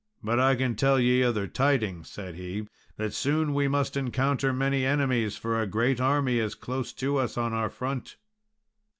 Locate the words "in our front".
7.37-8.15